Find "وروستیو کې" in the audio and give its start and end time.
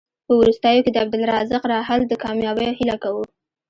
0.41-0.91